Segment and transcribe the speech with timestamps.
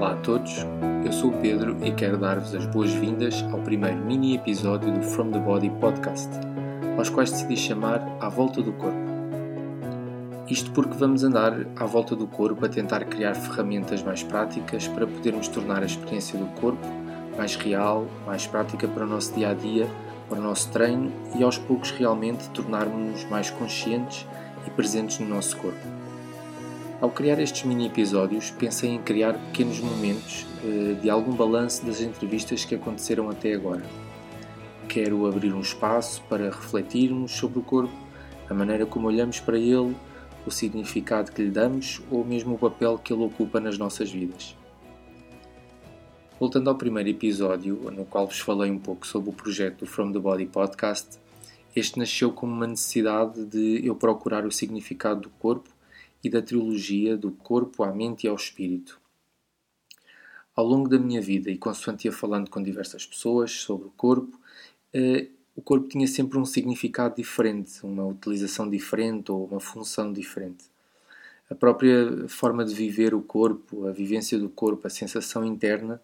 [0.00, 0.56] Olá a todos,
[1.04, 5.30] eu sou o Pedro e quero dar-vos as boas-vindas ao primeiro mini episódio do From
[5.30, 6.30] the Body podcast,
[6.96, 8.96] aos quais decidi chamar À Volta do Corpo.
[10.48, 15.06] Isto porque vamos andar à volta do corpo a tentar criar ferramentas mais práticas para
[15.06, 16.80] podermos tornar a experiência do corpo
[17.36, 19.86] mais real, mais prática para o nosso dia a dia,
[20.30, 24.26] para o nosso treino e aos poucos realmente tornarmos-nos mais conscientes
[24.66, 25.99] e presentes no nosso corpo.
[27.00, 32.02] Ao criar estes mini episódios, pensei em criar pequenos momentos eh, de algum balanço das
[32.02, 33.82] entrevistas que aconteceram até agora.
[34.86, 37.94] Quero abrir um espaço para refletirmos sobre o corpo,
[38.50, 39.96] a maneira como olhamos para ele,
[40.44, 44.54] o significado que lhe damos ou mesmo o papel que ele ocupa nas nossas vidas.
[46.38, 50.18] Voltando ao primeiro episódio, no qual vos falei um pouco sobre o projeto From the
[50.18, 51.18] Body Podcast,
[51.74, 55.79] este nasceu como uma necessidade de eu procurar o significado do corpo
[56.22, 59.00] e da trilogia do corpo à mente e ao espírito.
[60.54, 64.38] Ao longo da minha vida, e consoante ia falando com diversas pessoas sobre o corpo,
[64.92, 70.64] eh, o corpo tinha sempre um significado diferente, uma utilização diferente ou uma função diferente.
[71.48, 76.00] A própria forma de viver o corpo, a vivência do corpo, a sensação interna,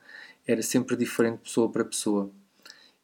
[0.47, 2.31] era sempre diferente pessoa para pessoa.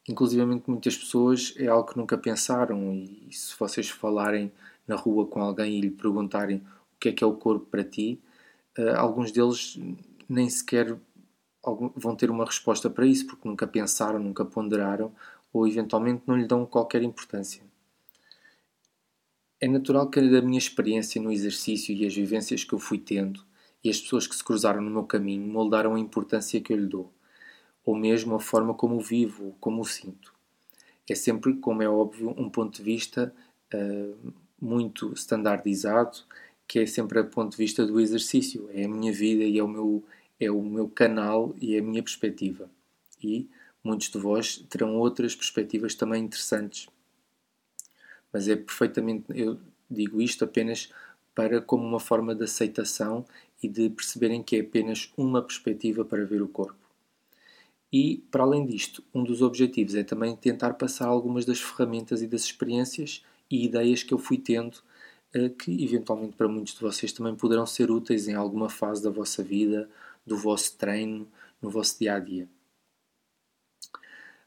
[0.07, 4.51] Inclusive, muitas pessoas é algo que nunca pensaram, e se vocês falarem
[4.85, 6.61] na rua com alguém e lhe perguntarem
[7.03, 8.17] que é que é o corpo para ti,
[8.79, 9.77] uh, alguns deles
[10.29, 10.97] nem sequer
[11.97, 15.13] vão ter uma resposta para isso, porque nunca pensaram, nunca ponderaram
[15.51, 17.61] ou eventualmente não lhe dão qualquer importância.
[19.59, 23.45] É natural que da minha experiência no exercício e as vivências que eu fui tendo
[23.83, 26.87] e as pessoas que se cruzaram no meu caminho moldaram a importância que eu lhe
[26.87, 27.11] dou,
[27.85, 30.33] ou mesmo a forma como o vivo, como o sinto.
[31.09, 33.33] É sempre, como é óbvio, um ponto de vista
[33.73, 36.23] uh, muito standardizado
[36.73, 38.67] que é sempre a ponto de vista do exercício.
[38.73, 40.03] É a minha vida e é o meu,
[40.39, 42.67] é o meu canal e é a minha perspectiva.
[43.23, 43.47] E
[43.83, 46.89] muitos de vós terão outras perspectivas também interessantes.
[48.31, 50.89] Mas é perfeitamente, eu digo isto apenas
[51.35, 53.23] para como uma forma de aceitação
[53.61, 56.89] e de perceberem que é apenas uma perspectiva para ver o corpo.
[57.91, 62.27] E, para além disto, um dos objetivos é também tentar passar algumas das ferramentas e
[62.27, 64.81] das experiências e ideias que eu fui tendo
[65.57, 69.43] que eventualmente para muitos de vocês também poderão ser úteis em alguma fase da vossa
[69.43, 69.89] vida,
[70.25, 71.27] do vosso treino,
[71.61, 72.47] no vosso dia a dia.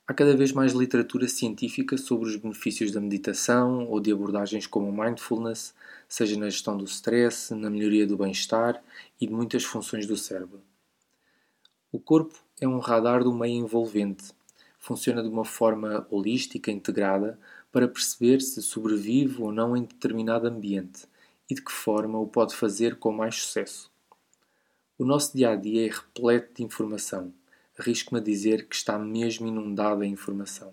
[0.09, 4.89] Há cada vez mais literatura científica sobre os benefícios da meditação ou de abordagens como
[4.89, 5.75] o mindfulness,
[6.09, 8.81] seja na gestão do stress, na melhoria do bem-estar
[9.21, 10.63] e de muitas funções do cérebro.
[11.91, 14.33] O corpo é um radar do meio envolvente.
[14.79, 17.37] Funciona de uma forma holística, integrada,
[17.77, 21.05] para perceber se sobrevive ou não em determinado ambiente
[21.47, 23.93] e de que forma o pode fazer com mais sucesso.
[24.99, 27.35] O nosso dia a dia é repleto de informação.
[27.79, 30.73] Arrisco-me a dizer que está mesmo inundado em informação.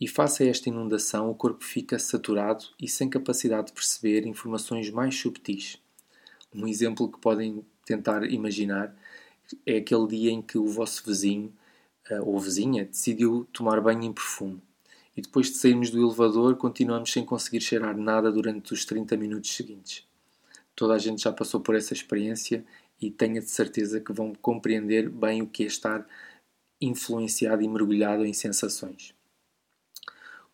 [0.00, 4.88] E face a esta inundação, o corpo fica saturado e sem capacidade de perceber informações
[4.88, 5.76] mais subtis.
[6.50, 8.96] Um exemplo que podem tentar imaginar
[9.66, 11.52] é aquele dia em que o vosso vizinho
[12.08, 14.62] eh, ou vizinha decidiu tomar banho em perfume
[15.20, 19.54] e depois de sairmos do elevador continuamos sem conseguir cheirar nada durante os 30 minutos
[19.54, 20.02] seguintes.
[20.74, 22.64] Toda a gente já passou por essa experiência
[22.98, 26.06] e tenha de certeza que vão compreender bem o que é estar
[26.80, 29.14] influenciado e mergulhado em sensações.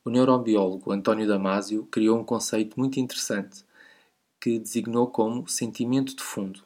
[0.04, 3.64] O neurobiólogo António Damasio criou um conceito muito interessante
[4.40, 6.60] que designou como sentimento de fundo,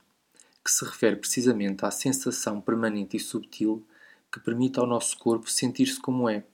[0.64, 3.86] que se refere precisamente à sensação permanente e subtil
[4.32, 6.46] que permite ao nosso corpo sentir-se como é,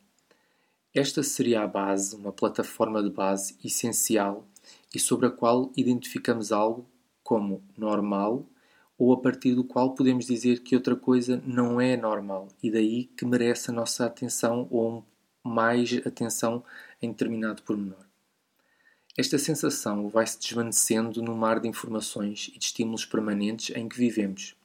[0.98, 4.46] esta seria a base, uma plataforma de base essencial
[4.94, 6.86] e sobre a qual identificamos algo
[7.22, 8.46] como normal
[8.96, 13.04] ou a partir do qual podemos dizer que outra coisa não é normal e daí
[13.14, 15.04] que merece a nossa atenção ou
[15.44, 16.64] mais atenção
[17.02, 18.06] em determinado pormenor.
[19.18, 24.56] Esta sensação vai-se desvanecendo no mar de informações e de estímulos permanentes em que vivemos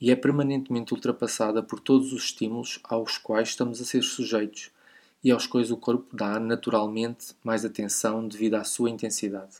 [0.00, 4.71] e é permanentemente ultrapassada por todos os estímulos aos quais estamos a ser sujeitos
[5.22, 9.58] e aos quais o corpo dá naturalmente mais atenção devido à sua intensidade.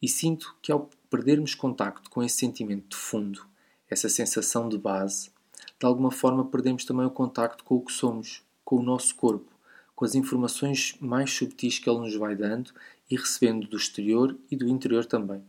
[0.00, 3.46] E sinto que ao perdermos contacto com esse sentimento de fundo,
[3.88, 5.30] essa sensação de base,
[5.78, 9.52] de alguma forma perdemos também o contacto com o que somos, com o nosso corpo,
[9.94, 12.72] com as informações mais subtis que ele nos vai dando
[13.10, 15.42] e recebendo do exterior e do interior também.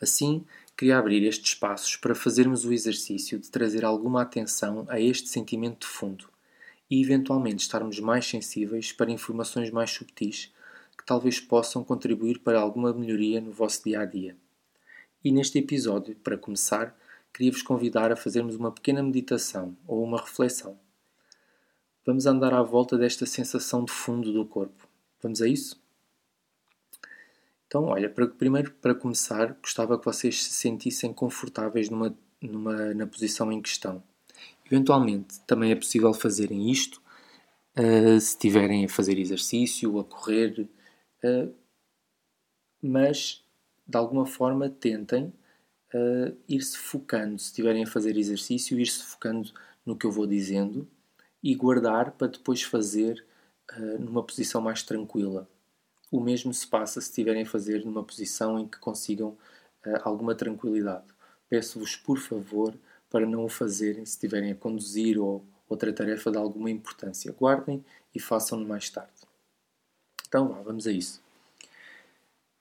[0.00, 0.44] Assim,
[0.76, 5.80] queria abrir estes espaços para fazermos o exercício de trazer alguma atenção a este sentimento
[5.80, 6.35] de fundo
[6.90, 10.52] e eventualmente estarmos mais sensíveis para informações mais subtis
[10.96, 14.36] que talvez possam contribuir para alguma melhoria no vosso dia a dia.
[15.22, 16.96] E neste episódio, para começar,
[17.32, 20.78] queria-vos convidar a fazermos uma pequena meditação ou uma reflexão.
[22.04, 24.88] Vamos andar à volta desta sensação de fundo do corpo.
[25.20, 25.84] Vamos a isso?
[27.66, 33.06] Então, olha, para, primeiro, para começar, gostava que vocês se sentissem confortáveis numa, numa, na
[33.06, 34.02] posição em questão.
[34.70, 37.00] Eventualmente, também é possível fazerem isto
[37.78, 40.68] uh, se estiverem a fazer exercício, a correr,
[41.24, 41.54] uh,
[42.82, 43.44] mas
[43.86, 45.32] de alguma forma tentem
[45.94, 49.52] uh, ir-se focando, se estiverem a fazer exercício, ir-se focando
[49.84, 50.88] no que eu vou dizendo
[51.42, 53.24] e guardar para depois fazer
[53.98, 55.48] numa posição mais tranquila.
[56.10, 59.36] O mesmo se passa se estiverem a fazer numa posição em que consigam
[60.02, 61.06] alguma tranquilidade.
[61.48, 62.74] Peço-vos, por favor,
[63.16, 67.32] para não o fazerem se estiverem a conduzir ou outra tarefa de alguma importância.
[67.32, 67.82] Guardem
[68.14, 69.10] e façam-no mais tarde.
[70.28, 71.22] Então, vá, vamos a isso.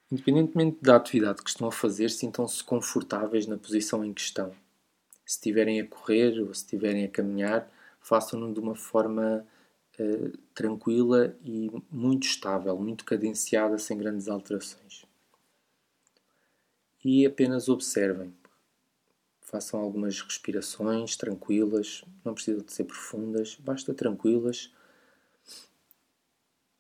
[0.09, 4.51] Independentemente da atividade que estão a fazer, sintam-se confortáveis na posição em que estão.
[5.25, 7.69] Se estiverem a correr ou se estiverem a caminhar,
[7.99, 9.45] façam-no de uma forma
[9.99, 15.03] uh, tranquila e muito estável, muito cadenciada, sem grandes alterações.
[17.03, 18.33] E apenas observem
[19.45, 24.73] Façam algumas respirações tranquilas, não precisam de ser profundas, basta tranquilas,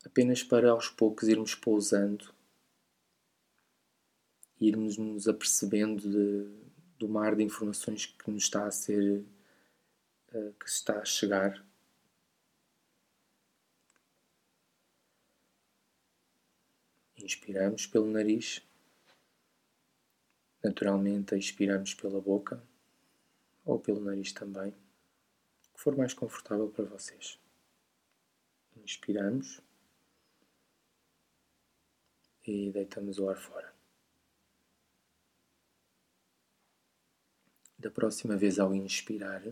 [0.03, 2.33] apenas para aos poucos irmos pousando,
[4.59, 6.49] irmos nos apercebendo de,
[6.97, 9.23] do mar de informações que nos está a ser,
[10.33, 11.63] uh, que está a chegar.
[17.17, 18.61] Inspiramos pelo nariz.
[20.65, 22.59] Naturalmente, expiramos pela boca
[23.63, 27.39] ou pelo nariz também, o que for mais confortável para vocês.
[28.75, 29.61] Inspiramos
[32.47, 33.71] e deitamos o ar fora.
[37.77, 39.43] Da próxima vez, ao inspirar,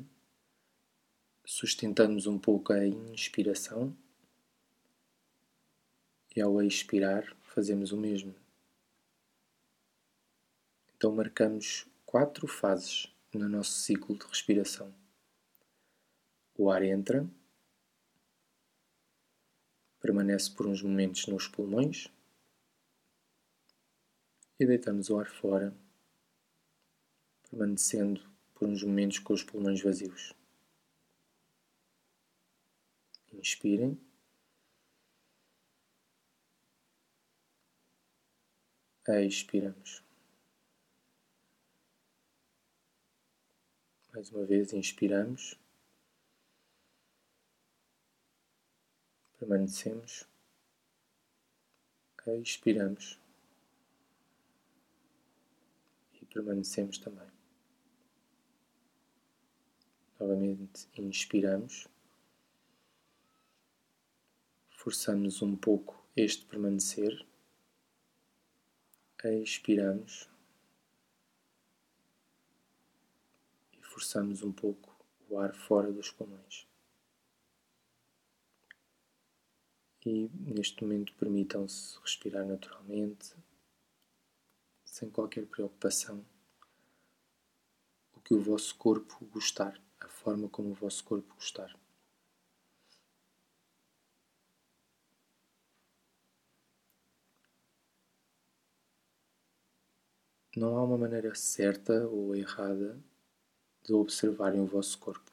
[1.45, 3.95] sustentamos um pouco a inspiração
[6.36, 8.43] e ao expirar, fazemos o mesmo.
[11.04, 14.96] Então marcamos quatro fases no nosso ciclo de respiração.
[16.58, 17.30] O ar entra,
[20.00, 22.08] permanece por uns momentos nos pulmões
[24.58, 25.76] e deitamos o ar fora,
[27.50, 28.26] permanecendo
[28.56, 30.34] por uns momentos com os pulmões vazios.
[33.34, 34.00] Inspirem.
[39.06, 40.03] Expiramos.
[44.13, 45.57] Mais uma vez, inspiramos,
[49.39, 50.27] permanecemos,
[52.39, 53.19] expiramos.
[56.21, 57.27] E permanecemos também.
[60.19, 61.88] Novamente, inspiramos,
[64.69, 67.25] forçamos um pouco este permanecer,
[69.24, 70.33] expiramos.
[73.94, 74.92] Forçamos um pouco
[75.30, 76.68] o ar fora dos pulmões.
[80.04, 83.36] E neste momento permitam-se respirar naturalmente,
[84.84, 86.25] sem qualquer preocupação,
[88.15, 91.79] o que o vosso corpo gostar, a forma como o vosso corpo gostar.
[100.56, 103.00] Não há uma maneira certa ou errada
[103.84, 105.32] de observarem o vosso corpo.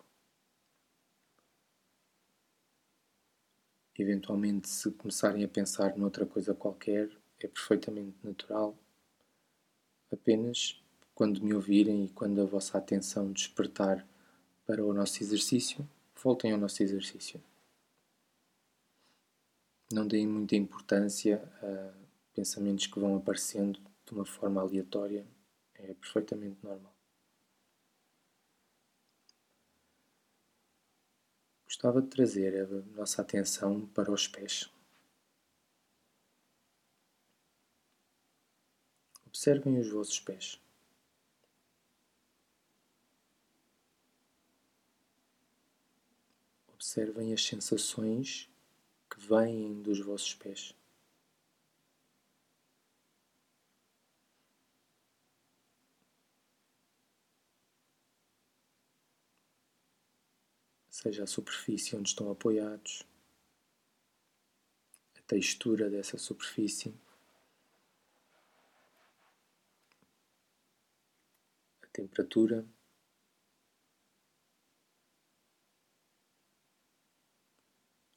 [3.98, 8.76] Eventualmente, se começarem a pensar noutra coisa qualquer, é perfeitamente natural.
[10.10, 10.82] Apenas
[11.14, 14.06] quando me ouvirem e quando a vossa atenção despertar
[14.66, 15.86] para o nosso exercício,
[16.22, 17.42] voltem ao nosso exercício.
[19.92, 21.92] Não deem muita importância a
[22.32, 25.26] pensamentos que vão aparecendo de uma forma aleatória,
[25.74, 26.99] é perfeitamente normal.
[31.70, 34.68] Gostava de trazer a nossa atenção para os pés.
[39.24, 40.60] Observem os vossos pés.
[46.74, 48.50] Observem as sensações
[49.08, 50.74] que vêm dos vossos pés.
[61.00, 63.06] seja a superfície onde estão apoiados,
[65.16, 66.94] a textura dessa superfície,
[71.82, 72.66] a temperatura.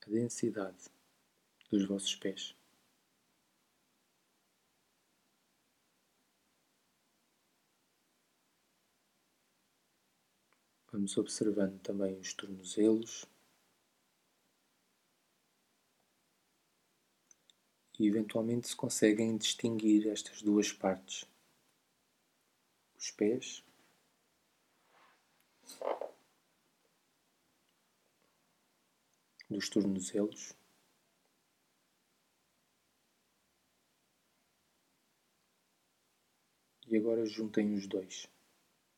[0.05, 0.91] A densidade
[1.71, 2.53] dos vossos pés.
[10.93, 13.25] Vamos observando também os tornozelos.
[17.99, 21.27] E eventualmente se conseguem distinguir estas duas partes,
[22.95, 23.63] os pés.
[29.49, 30.55] Dos tornozelos.
[36.85, 38.29] E agora juntem os dois,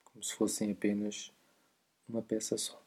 [0.03, 1.33] como se fossem apenas
[2.07, 2.83] uma peça só.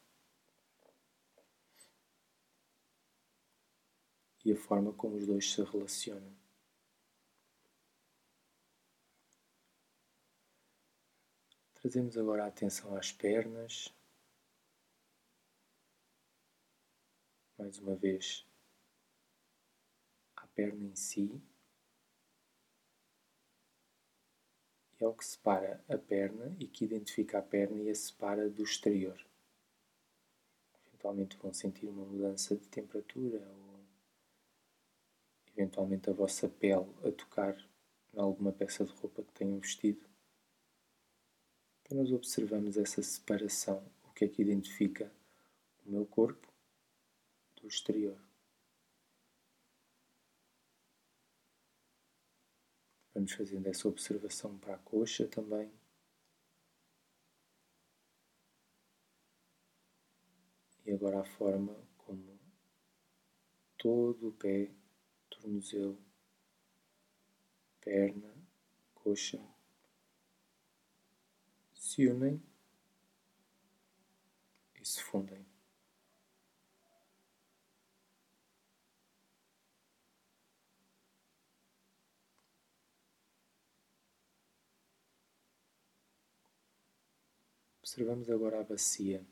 [4.43, 6.35] E a forma como os dois se relacionam.
[11.73, 13.93] Trazemos agora a atenção às pernas.
[17.57, 18.45] Mais uma vez,
[20.35, 21.41] à perna em si.
[24.99, 28.63] É o que separa a perna e que identifica a perna e a separa do
[28.63, 29.17] exterior.
[30.87, 33.79] Eventualmente vão sentir uma mudança de temperatura ou
[35.55, 37.55] eventualmente a vossa pele a tocar
[38.13, 40.05] em alguma peça de roupa que tenham vestido.
[41.85, 45.11] Apenas observamos essa separação, o que é que identifica
[45.85, 46.47] o meu corpo
[47.61, 48.28] do exterior.
[53.19, 55.69] Vamos fazendo essa observação para a coxa também.
[60.85, 62.39] E agora a forma como
[63.77, 64.71] todo o pé,
[65.29, 66.01] tornozelo,
[67.81, 68.33] perna,
[68.95, 69.45] coxa
[71.73, 72.41] se unem
[74.79, 75.45] e se fundem.
[87.89, 89.25] Observamos agora a bacia.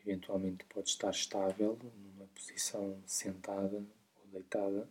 [0.00, 3.84] Eventualmente pode estar estável numa posição sentada
[4.20, 4.88] ou deitada.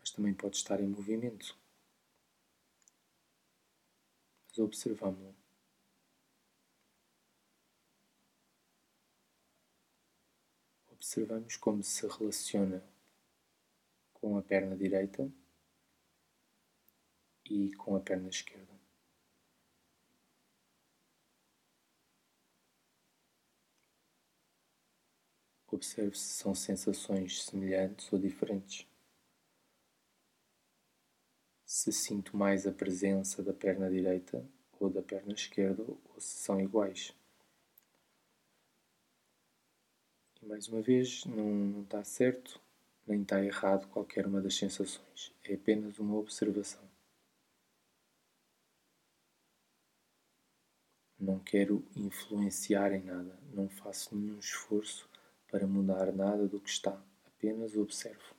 [0.00, 1.56] Mas também pode estar em movimento.
[4.48, 5.36] Mas observamos-lo.
[10.90, 12.91] Observamos como se relaciona
[14.22, 15.28] com a perna direita
[17.50, 18.72] e com a perna esquerda.
[25.66, 28.86] Observe se são sensações semelhantes ou diferentes.
[31.66, 34.48] Se sinto mais a presença da perna direita
[34.78, 37.12] ou da perna esquerda ou se são iguais.
[40.40, 42.61] E mais uma vez, não, não está certo
[43.06, 46.82] nem está errado qualquer uma das sensações, é apenas uma observação.
[51.18, 55.08] Não quero influenciar em nada, não faço nenhum esforço
[55.48, 58.34] para mudar nada do que está, apenas observo.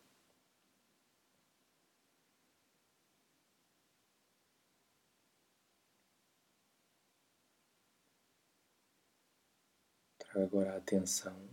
[10.17, 11.47] Trago agora a atenção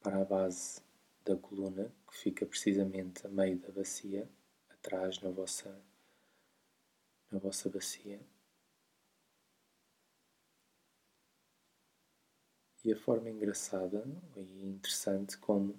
[0.00, 0.87] para a base
[1.28, 4.26] da coluna que fica precisamente a meio da bacia,
[4.70, 5.78] atrás na vossa,
[7.30, 8.18] na vossa bacia.
[12.82, 14.02] E a forma engraçada
[14.34, 15.78] e interessante como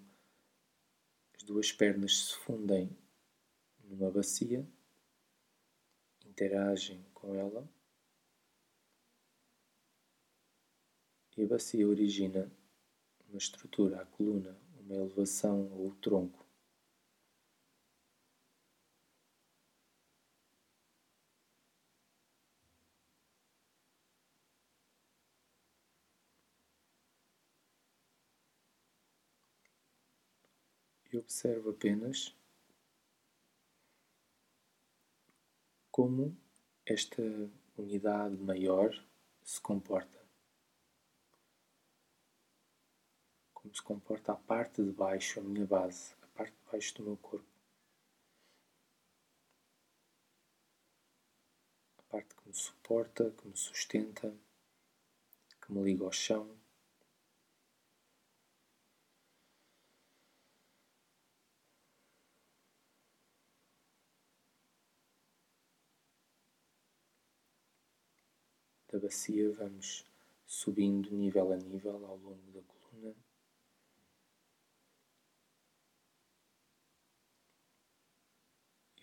[1.34, 2.96] as duas pernas se fundem
[3.84, 4.64] numa bacia,
[6.28, 7.68] interagem com ela
[11.36, 12.52] e a bacia origina
[13.28, 14.56] uma estrutura, a coluna,
[14.90, 16.44] uma elevação ou tronco.
[31.12, 32.36] E observo apenas
[35.92, 36.36] como
[36.86, 37.22] esta
[37.78, 38.92] unidade maior
[39.44, 40.19] se comporta.
[43.70, 47.04] Como se comporta a parte de baixo, a minha base, a parte de baixo do
[47.04, 47.46] meu corpo.
[52.00, 54.36] A parte que me suporta, que me sustenta,
[55.62, 56.58] que me liga ao chão.
[68.92, 70.04] da bacia, vamos
[70.48, 73.29] subindo nível a nível ao longo da coluna.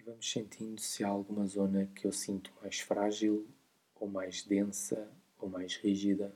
[0.06, 3.44] Vamos sentindo se há alguma zona que eu sinto mais frágil,
[3.96, 6.32] ou mais densa, ou mais rígida.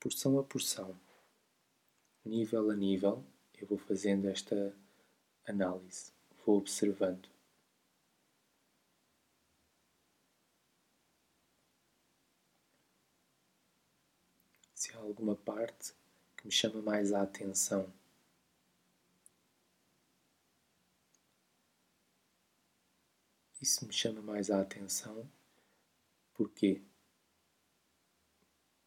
[0.00, 0.98] Porção a porção,
[2.24, 3.22] nível a nível,
[3.60, 4.74] eu vou fazendo esta
[5.46, 6.10] análise,
[6.44, 7.28] vou observando.
[14.74, 15.94] se há alguma parte
[16.36, 17.90] que me chama mais a atenção.
[23.66, 25.28] Isso me chama mais a atenção
[26.34, 26.84] porquê?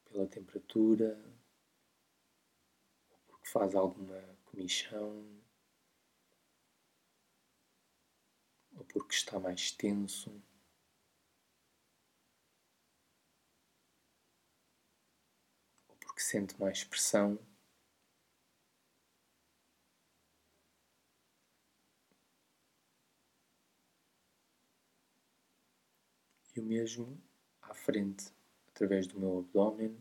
[0.06, 1.22] Pela temperatura,
[3.12, 5.22] ou porque faz alguma comichão,
[8.78, 10.32] ou porque está mais tenso.
[16.16, 17.40] que sente mais pressão.
[26.60, 27.18] O mesmo
[27.62, 28.34] à frente,
[28.68, 29.96] através do meu abdômen,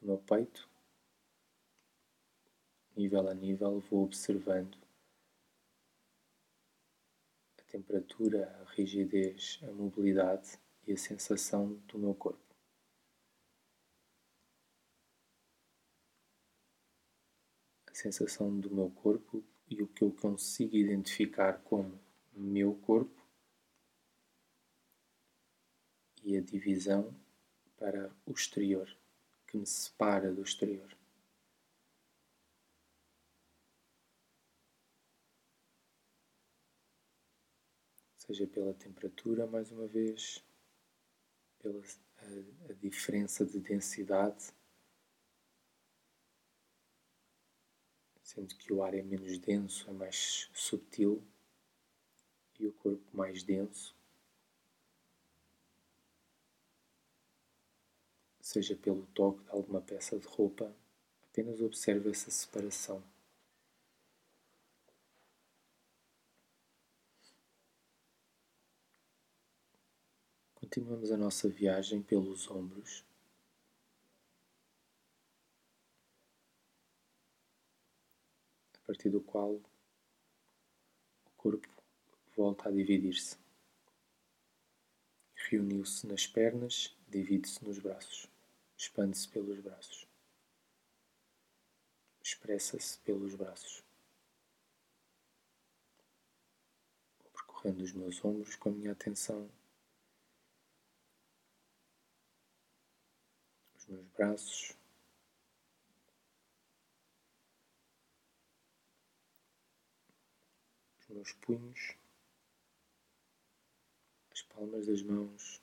[0.00, 0.68] do meu peito,
[2.96, 4.76] nível a nível, vou observando
[7.56, 12.44] a temperatura, a rigidez, a mobilidade e a sensação do meu corpo.
[17.92, 21.98] sensação do meu corpo e o que eu consigo identificar como
[22.34, 23.25] meu corpo
[26.26, 27.14] e a divisão
[27.78, 28.94] para o exterior,
[29.46, 30.94] que me separa do exterior.
[38.16, 40.44] Seja pela temperatura, mais uma vez,
[41.62, 41.80] pela
[42.18, 44.52] a, a diferença de densidade
[48.36, 51.22] sendo que o ar é menos denso, é mais subtil
[52.58, 53.96] e o corpo mais denso.
[58.56, 60.74] Seja pelo toque de alguma peça de roupa,
[61.24, 63.04] apenas observe essa separação.
[70.54, 73.04] Continuamos a nossa viagem pelos ombros.
[78.86, 79.62] partir do qual o
[81.36, 81.68] corpo
[82.34, 83.36] volta a dividir-se.
[85.50, 88.30] Reuniu-se nas pernas, divide-se nos braços,
[88.76, 90.06] expande-se pelos braços,
[92.22, 93.82] expressa-se pelos braços.
[97.32, 99.50] Percorrendo os meus ombros com a minha atenção.
[103.76, 104.76] Os meus braços,
[111.16, 111.96] meus punhos,
[114.30, 115.62] as palmas das mãos,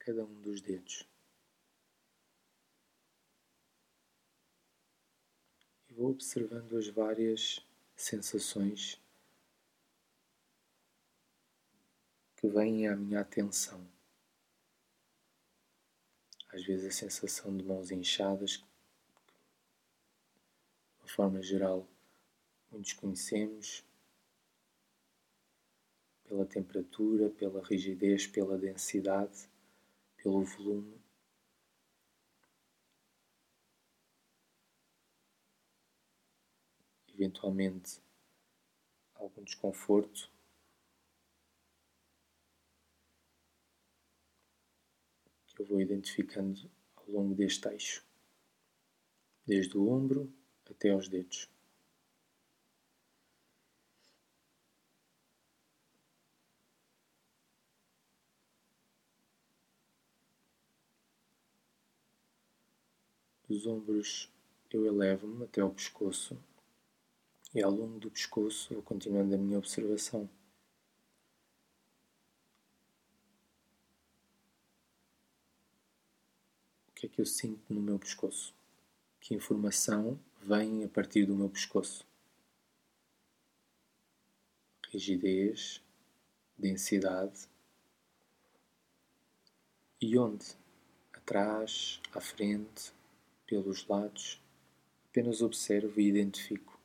[0.00, 1.06] cada um dos dedos.
[5.88, 9.00] E vou observando as várias sensações
[12.36, 13.86] que vêm à minha atenção.
[16.48, 18.64] Às vezes a sensação de mãos inchadas, de
[21.00, 21.86] uma forma geral,
[22.70, 23.84] muitos conhecemos
[26.24, 29.49] pela temperatura, pela rigidez, pela densidade,
[30.22, 31.00] pelo volume.
[37.08, 38.00] Eventualmente,
[39.14, 40.30] algum desconforto.
[45.46, 48.06] Que eu vou identificando ao longo deste eixo,
[49.44, 50.32] desde o ombro
[50.64, 51.50] até aos dedos.
[63.50, 64.30] Dos ombros
[64.70, 66.40] eu elevo-me até ao pescoço
[67.52, 70.30] e ao longo do pescoço vou continuando a minha observação.
[76.86, 78.54] O que é que eu sinto no meu pescoço?
[79.20, 82.06] Que informação vem a partir do meu pescoço?
[84.90, 85.82] Rigidez,
[86.56, 87.48] densidade
[90.00, 90.56] e onde?
[91.12, 92.92] Atrás, à frente,
[93.50, 94.40] pelos lados,
[95.08, 96.80] apenas observo e identifico.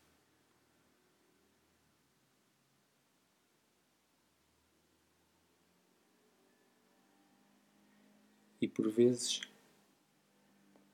[8.59, 9.41] E por vezes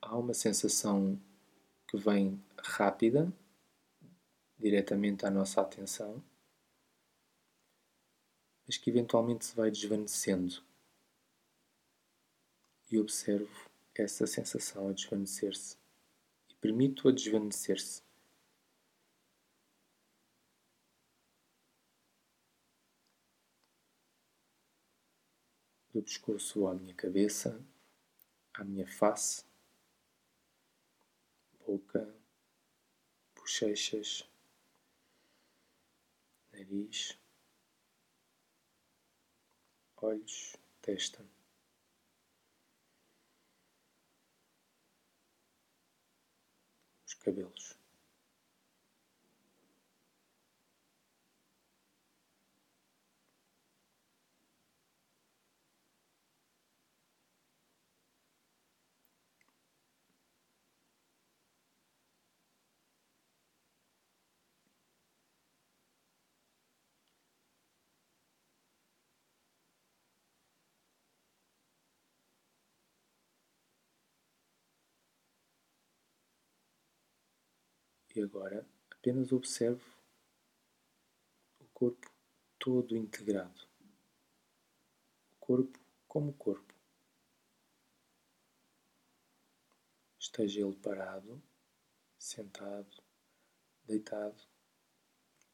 [0.01, 1.17] há uma sensação
[1.87, 3.31] que vem rápida,
[4.59, 6.21] diretamente à nossa atenção,
[8.67, 10.61] mas que eventualmente se vai desvanecendo.
[12.91, 15.77] E observo essa sensação a desvanecer-se
[16.49, 18.03] e permito-a desvanecer-se.
[25.93, 27.61] Do pescoço à minha cabeça,
[28.53, 29.45] à minha face,
[31.65, 32.15] boca,
[33.35, 34.29] bochechas,
[36.51, 37.17] nariz,
[39.97, 41.30] olhos, testa.
[47.21, 47.80] Cabelos.
[78.13, 79.81] E agora apenas observo
[81.59, 82.11] o corpo
[82.59, 83.67] todo integrado.
[85.31, 86.73] O corpo como corpo.
[90.19, 91.41] Esteja ele parado,
[92.17, 93.01] sentado,
[93.85, 94.43] deitado,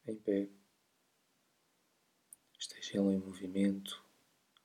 [0.04, 0.50] em pé.
[2.58, 4.04] Esteja ele em movimento,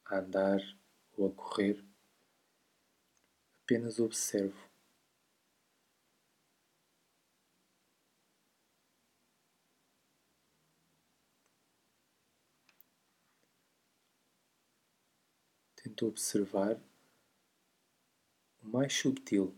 [0.06, 0.60] a andar
[1.16, 1.86] ou a correr.
[3.62, 4.73] Apenas observo
[15.84, 16.80] Tento observar
[18.62, 19.54] o mais subtil,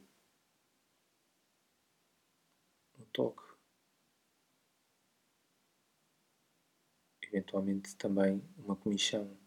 [2.99, 3.43] um toque.
[7.21, 9.38] Eventualmente também uma comichão.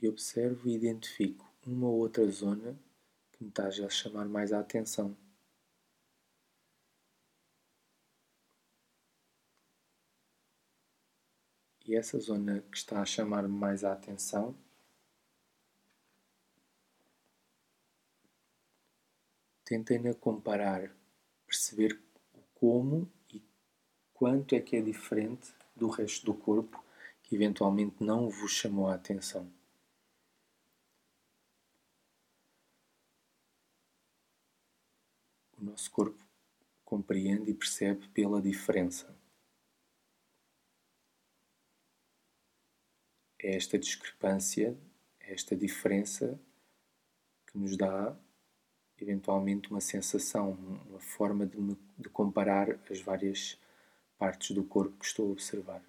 [0.00, 2.78] E observo e identifico uma ou outra zona
[3.32, 5.16] que me está a chamar mais a atenção.
[11.88, 14.54] E essa zona que está a chamar mais a atenção
[19.64, 20.94] tentem-na comparar,
[21.46, 21.98] perceber
[22.54, 23.42] como e
[24.12, 26.84] quanto é que é diferente do resto do corpo
[27.22, 29.50] que eventualmente não vos chamou a atenção.
[35.58, 36.22] O nosso corpo
[36.84, 39.16] compreende e percebe pela diferença.
[43.38, 44.76] É esta discrepância,
[45.20, 46.38] é esta diferença
[47.46, 48.16] que nos dá
[49.00, 50.52] eventualmente uma sensação,
[50.88, 53.58] uma forma de, me, de comparar as várias
[54.18, 55.82] partes do corpo que estou a observar.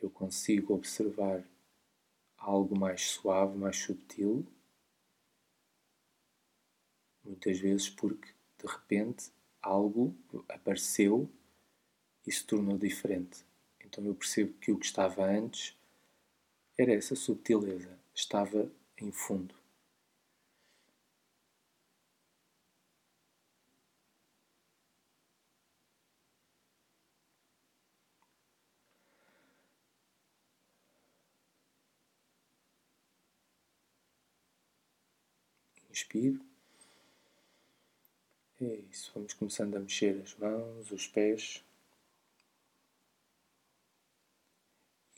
[0.00, 1.44] Eu consigo observar
[2.36, 4.44] algo mais suave, mais subtil,
[7.22, 10.14] muitas vezes porque de repente algo
[10.48, 11.30] apareceu
[12.26, 13.44] e se tornou diferente.
[13.84, 15.76] Então eu percebo que o que estava antes
[16.76, 19.54] era essa subtileza, estava em fundo.
[35.90, 36.40] Inspiro.
[38.64, 41.64] É isso, vamos começando a mexer as mãos, os pés.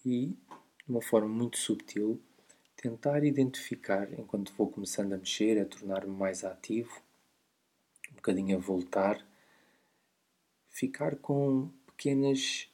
[0.03, 2.19] E, de uma forma muito subtil,
[2.75, 7.03] tentar identificar, enquanto vou começando a mexer, a tornar-me mais ativo,
[8.13, 9.23] um bocadinho a voltar,
[10.71, 12.71] ficar com pequenas,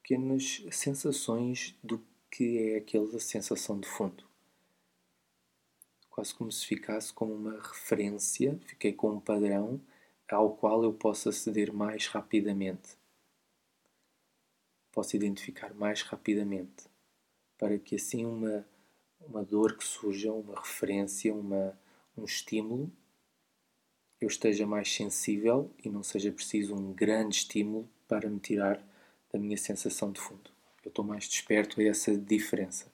[0.00, 4.31] pequenas sensações do que é aquela sensação de fundo
[6.12, 9.80] quase como se ficasse como uma referência, fiquei com um padrão
[10.30, 12.96] ao qual eu posso aceder mais rapidamente.
[14.92, 16.84] Posso identificar mais rapidamente,
[17.58, 18.64] para que assim uma,
[19.20, 21.78] uma dor que surja, uma referência, uma,
[22.16, 22.92] um estímulo,
[24.20, 28.86] eu esteja mais sensível e não seja preciso um grande estímulo para me tirar
[29.32, 30.50] da minha sensação de fundo.
[30.84, 32.91] Eu estou mais desperto a essa diferença.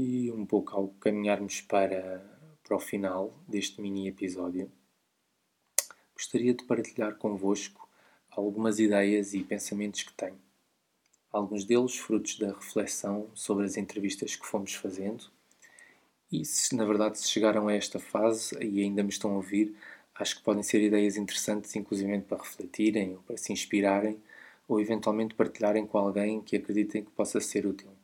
[0.00, 2.24] E um pouco ao caminharmos para,
[2.62, 4.70] para o final deste mini episódio,
[6.14, 7.88] gostaria de partilhar convosco
[8.30, 10.38] algumas ideias e pensamentos que tenho.
[11.32, 15.32] Alguns deles frutos da reflexão sobre as entrevistas que fomos fazendo.
[16.30, 19.74] E se na verdade se chegaram a esta fase e ainda me estão a ouvir,
[20.14, 24.16] acho que podem ser ideias interessantes, inclusive para refletirem ou para se inspirarem
[24.68, 27.97] ou eventualmente partilharem com alguém que acreditem que possa ser útil.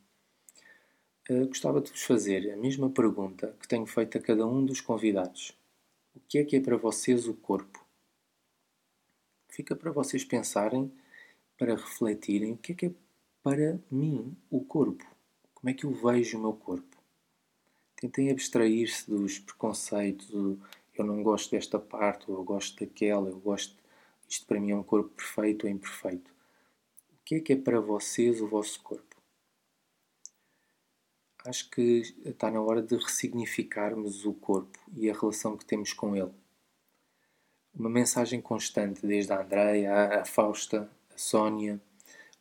[1.27, 4.79] Uh, gostava de vos fazer a mesma pergunta que tenho feito a cada um dos
[4.79, 5.57] convidados.
[6.15, 7.83] O que é que é para vocês o corpo?
[9.49, 10.91] Fica para vocês pensarem,
[11.57, 12.91] para refletirem o que é que é
[13.41, 15.03] para mim o corpo.
[15.55, 16.95] Como é que eu vejo o meu corpo?
[17.95, 20.61] Tentem abstrair-se dos preconceitos, do,
[20.93, 23.75] eu não gosto desta parte, ou eu gosto daquela, eu gosto.
[24.29, 26.29] Isto para mim é um corpo perfeito ou imperfeito.
[27.13, 29.04] O que é que é para vocês o vosso corpo?
[31.45, 36.15] Acho que está na hora de ressignificarmos o corpo e a relação que temos com
[36.15, 36.31] ele.
[37.73, 41.79] Uma mensagem constante desde a Andreia, a Fausta, a Sónia,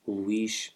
[0.06, 0.74] o Luís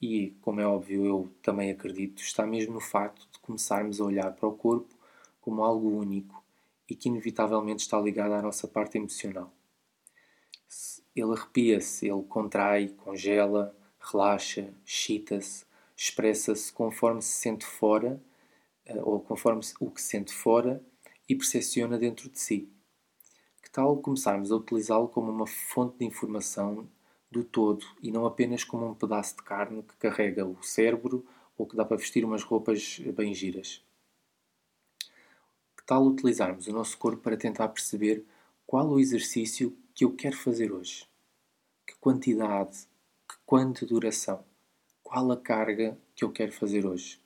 [0.00, 4.32] e, como é óbvio, eu também acredito, está mesmo no facto de começarmos a olhar
[4.32, 4.94] para o corpo
[5.40, 6.44] como algo único
[6.88, 9.52] e que inevitavelmente está ligado à nossa parte emocional.
[11.14, 15.65] Ele arrepia-se, ele contrai, congela, relaxa, excita-se,
[15.96, 18.22] expressa-se conforme se sente fora,
[18.84, 20.84] eh, ou conforme o que sente fora
[21.28, 22.70] e percepciona dentro de si.
[23.62, 26.88] Que tal começarmos a utilizá-lo como uma fonte de informação
[27.30, 31.66] do todo e não apenas como um pedaço de carne que carrega o cérebro ou
[31.66, 33.82] que dá para vestir umas roupas bem giras?
[35.76, 38.24] Que tal utilizarmos o nosso corpo para tentar perceber
[38.66, 41.08] qual o exercício que eu quero fazer hoje?
[41.86, 42.86] Que quantidade?
[43.28, 44.44] Que quanto duração?
[45.06, 47.22] Qual a carga que eu quero fazer hoje.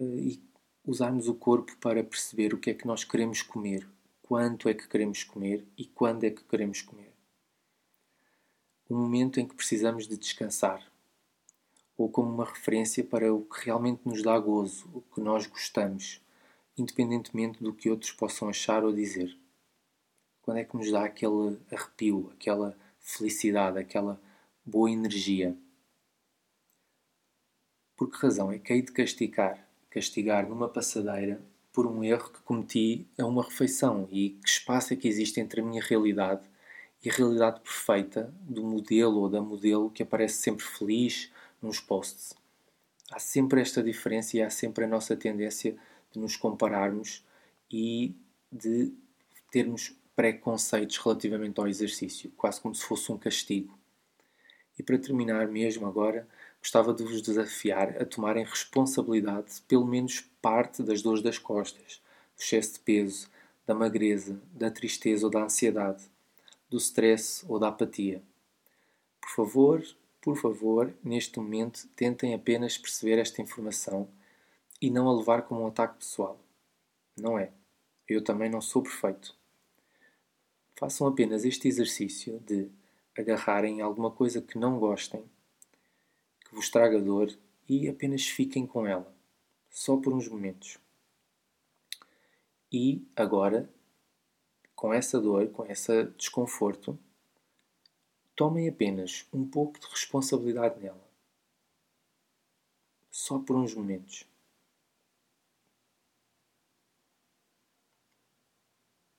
[0.00, 0.42] Eh, e
[0.86, 3.86] usarmos o corpo para perceber o que é que nós queremos comer,
[4.22, 7.12] quanto é que queremos comer e quando é que queremos comer.
[8.88, 10.82] Um momento em que precisamos de descansar,
[11.94, 16.22] ou como uma referência para o que realmente nos dá gozo, o que nós gostamos,
[16.78, 19.38] independentemente do que outros possam achar ou dizer.
[20.40, 24.18] Quando é que nos dá aquele arrepio, aquela felicidade, aquela
[24.64, 25.54] boa energia?
[27.96, 31.40] Por que razão é que hei de castigar, castigar numa passadeira
[31.72, 35.60] por um erro que cometi a uma refeição e que espaço é que existe entre
[35.60, 36.42] a minha realidade
[37.02, 41.30] e a realidade perfeita do modelo ou da modelo que aparece sempre feliz
[41.62, 42.34] nos posts.
[43.10, 45.76] Há sempre esta diferença e há sempre a nossa tendência
[46.12, 47.24] de nos compararmos
[47.70, 48.14] e
[48.52, 48.92] de
[49.50, 53.78] termos preconceitos relativamente ao exercício, quase como se fosse um castigo.
[54.78, 56.28] E para terminar mesmo agora,
[56.66, 62.02] gostava de vos desafiar a tomarem responsabilidade pelo menos parte das dores das costas,
[62.36, 63.30] do excesso de peso,
[63.64, 66.02] da magreza, da tristeza ou da ansiedade,
[66.68, 68.20] do stress ou da apatia.
[69.20, 69.86] Por favor,
[70.20, 74.08] por favor, neste momento tentem apenas perceber esta informação
[74.82, 76.36] e não a levar como um ataque pessoal.
[77.16, 77.52] Não é.
[78.08, 79.36] Eu também não sou perfeito.
[80.74, 82.68] Façam apenas este exercício de
[83.16, 85.22] agarrarem alguma coisa que não gostem
[86.46, 87.36] que vos traga dor
[87.68, 89.12] e apenas fiquem com ela,
[89.68, 90.78] só por uns momentos.
[92.72, 93.72] E agora,
[94.74, 96.98] com essa dor, com esse desconforto,
[98.34, 101.04] tomem apenas um pouco de responsabilidade nela.
[103.10, 104.24] Só por uns momentos.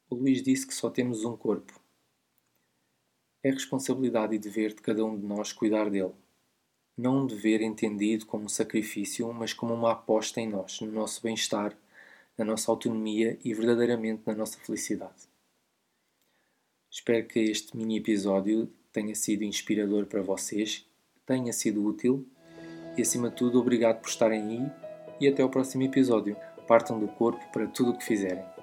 [0.10, 1.82] O Luís disse que só temos um corpo.
[3.44, 6.14] É responsabilidade e dever de cada um de nós cuidar dele
[6.98, 11.78] não dever entendido como um sacrifício, mas como uma aposta em nós, no nosso bem-estar,
[12.38, 15.28] na nossa autonomia e verdadeiramente na nossa felicidade.
[16.90, 20.86] Espero que este mini episódio tenha sido inspirador para vocês,
[21.26, 22.26] tenha sido útil
[22.98, 24.72] e, acima de tudo, obrigado por estarem aí
[25.22, 26.36] e até ao próximo episódio.
[26.68, 28.57] Partam do corpo para tudo o que fizerem.